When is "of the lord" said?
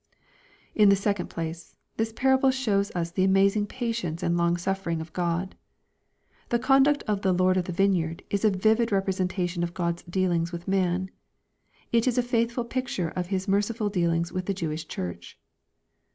7.03-7.55